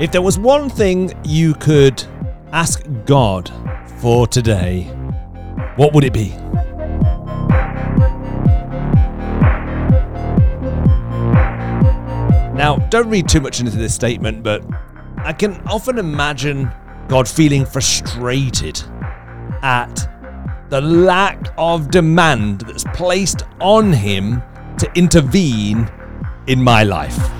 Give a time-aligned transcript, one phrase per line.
[0.00, 2.04] If there was one thing you could
[2.52, 3.50] ask God
[4.00, 4.84] for today,
[5.74, 6.28] what would it be?
[12.54, 14.64] Now, don't read too much into this statement, but
[15.16, 16.70] I can often imagine
[17.08, 18.80] God feeling frustrated
[19.62, 20.08] at
[20.68, 24.44] the lack of demand that's placed on him
[24.78, 25.90] to intervene
[26.46, 27.37] in my life.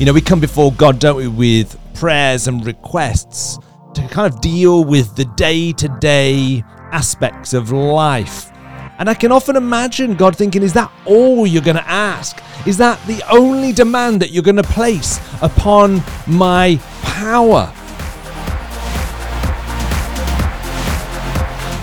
[0.00, 3.58] You know, we come before God, don't we, with prayers and requests
[3.92, 8.50] to kind of deal with the day to day aspects of life.
[8.98, 12.42] And I can often imagine God thinking, is that all you're going to ask?
[12.66, 17.70] Is that the only demand that you're going to place upon my power?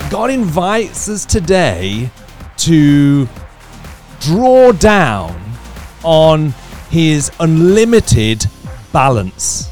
[0.09, 2.09] God invites us today
[2.57, 3.29] to
[4.21, 5.39] draw down
[6.03, 6.51] on
[6.89, 8.45] his unlimited
[8.91, 9.71] balance.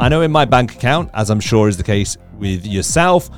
[0.00, 3.30] I know in my bank account, as I'm sure is the case with yourself,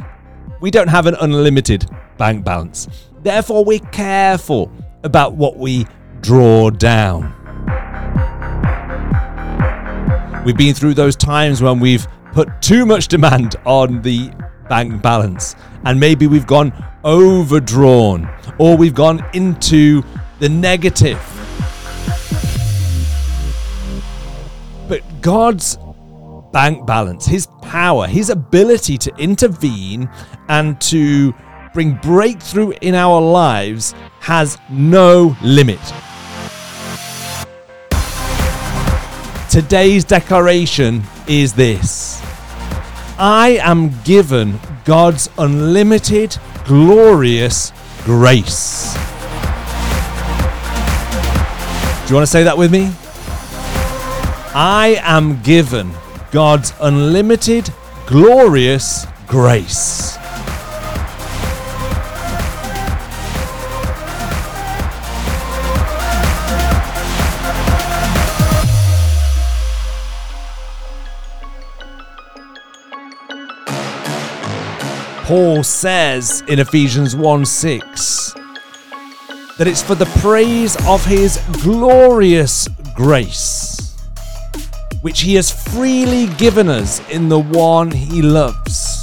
[0.61, 2.89] we don't have an unlimited bank balance.
[3.23, 5.87] Therefore, we're careful about what we
[6.21, 7.35] draw down.
[10.45, 14.31] We've been through those times when we've put too much demand on the
[14.69, 16.73] bank balance and maybe we've gone
[17.05, 20.03] overdrawn or we've gone into
[20.45, 21.19] the negative.
[24.87, 25.79] But God's
[26.53, 30.11] bank balance, his power, his ability to intervene
[30.51, 31.33] and to
[31.73, 35.81] bring breakthrough in our lives has no limit.
[39.51, 42.21] Today's declaration is this
[43.19, 46.37] I am given God's unlimited,
[46.67, 47.73] glorious
[48.05, 49.04] grace.
[52.05, 52.93] Do you want to say that with me?
[54.55, 55.91] I am given
[56.33, 57.73] God's unlimited,
[58.05, 60.19] glorious grace.
[75.25, 78.44] Paul says in Ephesians 1 6
[79.59, 83.85] that it's for the praise of his glorious grace
[85.05, 89.03] which he has freely given us in the one he loves.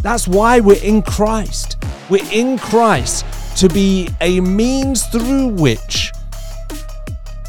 [0.00, 1.76] That's why we're in Christ.
[2.08, 3.26] We're in Christ
[3.58, 6.10] to be a means through which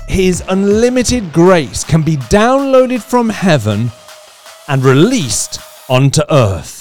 [0.09, 3.89] his unlimited grace can be downloaded from heaven
[4.67, 6.80] and released onto earth.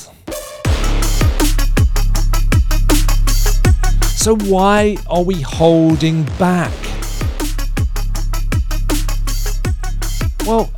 [4.20, 6.74] So, why are we holding back?
[10.46, 10.70] Well,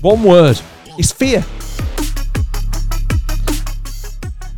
[0.00, 0.60] one word
[0.96, 1.44] is fear.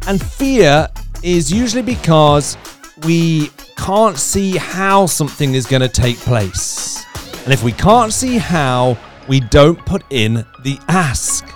[0.07, 0.87] And fear
[1.23, 2.59] is usually because
[3.07, 7.03] we can't see how something is going to take place.
[7.45, 8.99] And if we can't see how,
[9.29, 11.50] we don't put in the ask.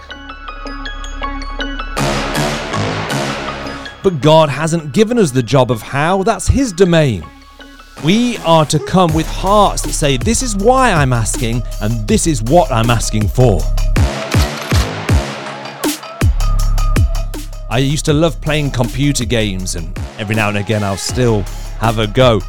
[4.04, 7.24] But God hasn't given us the job of how, that's His domain.
[8.04, 12.26] We are to come with hearts that say, This is why I'm asking, and this
[12.26, 13.60] is what I'm asking for.
[17.70, 21.40] I used to love playing computer games, and every now and again I'll still
[21.80, 22.40] have a go.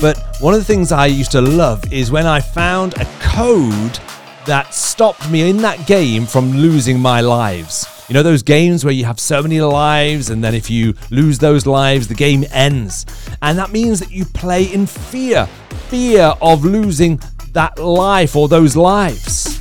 [0.00, 4.00] But one of the things I used to love is when I found a code
[4.46, 7.95] that stopped me in that game from losing my lives.
[8.08, 11.40] You know those games where you have so many lives, and then if you lose
[11.40, 13.04] those lives, the game ends.
[13.42, 15.48] And that means that you play in fear
[15.88, 17.20] fear of losing
[17.52, 19.60] that life or those lives.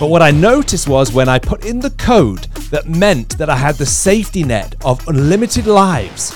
[0.00, 3.56] But what I noticed was when I put in the code that meant that I
[3.56, 6.34] had the safety net of unlimited lives,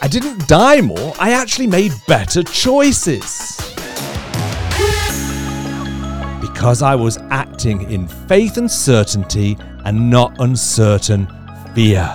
[0.00, 3.73] I didn't die more, I actually made better choices
[6.54, 11.26] because I was acting in faith and certainty and not uncertain
[11.74, 12.08] fear.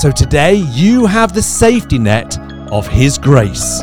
[0.00, 2.38] So today you have the safety net
[2.72, 3.82] of His grace.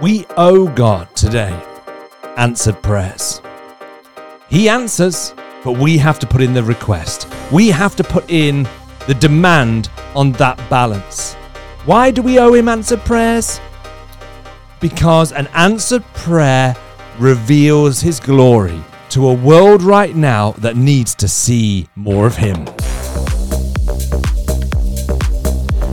[0.00, 1.52] We owe God today
[2.38, 3.42] answered prayers.
[4.48, 7.28] He answers, but we have to put in the request.
[7.52, 8.66] we have to put in
[9.06, 11.34] the demand on that balance.
[11.84, 13.60] Why do we owe Him answered prayers?
[14.80, 16.74] Because an answered prayer
[17.18, 22.56] reveals His glory to a world right now that needs to see more of Him.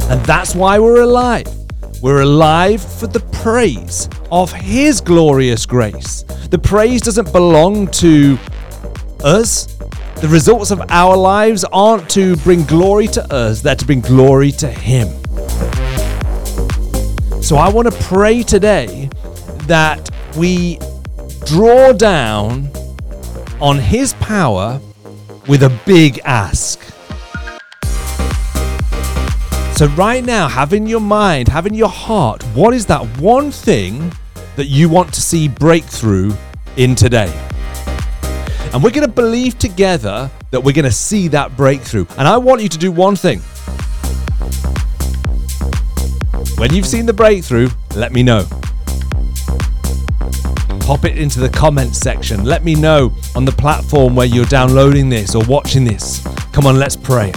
[0.09, 1.56] And that's why we're alive.
[1.99, 6.23] We're alive for the praise of His glorious grace.
[6.51, 8.37] The praise doesn't belong to
[9.23, 9.65] us.
[10.21, 14.51] The results of our lives aren't to bring glory to us, they're to bring glory
[14.53, 15.07] to Him.
[17.41, 19.09] So I want to pray today
[19.63, 20.77] that we
[21.45, 22.69] draw down
[23.59, 24.79] on His power
[25.47, 26.86] with a big ask.
[29.77, 33.51] So, right now, have in your mind, have in your heart, what is that one
[33.51, 34.11] thing
[34.55, 36.33] that you want to see breakthrough
[36.77, 37.31] in today?
[38.73, 42.07] And we're going to believe together that we're going to see that breakthrough.
[42.17, 43.37] And I want you to do one thing.
[46.57, 48.47] When you've seen the breakthrough, let me know.
[50.87, 52.45] Pop it into the comments section.
[52.45, 56.27] Let me know on the platform where you're downloading this or watching this.
[56.51, 57.31] Come on, let's pray.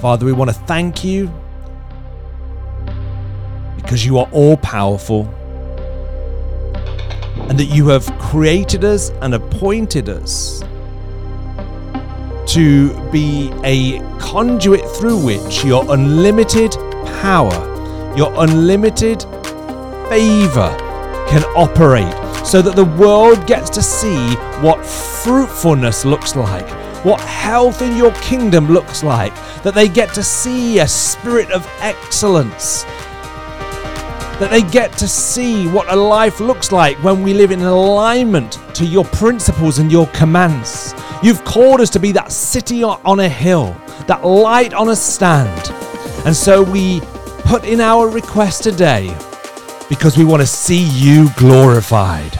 [0.00, 1.28] Father, we want to thank you
[3.74, 5.26] because you are all powerful
[7.48, 10.62] and that you have created us and appointed us
[12.46, 16.72] to be a conduit through which your unlimited
[17.20, 19.22] power, your unlimited
[20.08, 20.76] favor
[21.28, 26.68] can operate so that the world gets to see what fruitfulness looks like
[27.04, 31.66] what health in your kingdom looks like, that they get to see a spirit of
[31.80, 32.84] excellence,
[34.38, 38.58] that they get to see what a life looks like when we live in alignment
[38.74, 40.94] to your principles and your commands.
[41.22, 45.72] You've called us to be that city on a hill, that light on a stand.
[46.24, 47.00] And so we
[47.44, 49.08] put in our request today
[49.88, 52.38] because we want to see you glorified.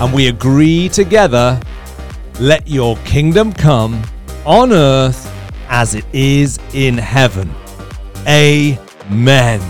[0.00, 1.60] And we agree together
[2.38, 4.02] let your kingdom come
[4.44, 5.32] on earth
[5.68, 7.50] as it is in heaven.
[8.28, 9.60] Amen.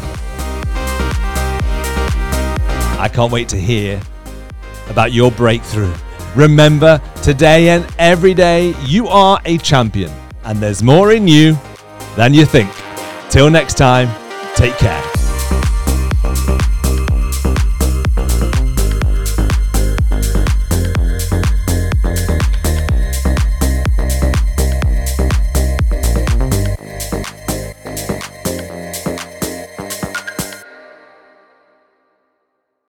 [2.99, 4.00] I can't wait to hear
[4.88, 5.94] about your breakthrough.
[6.34, 10.12] Remember, today and every day, you are a champion,
[10.44, 11.56] and there's more in you
[12.14, 12.70] than you think.
[13.31, 14.08] Till next time,
[14.55, 15.15] take care.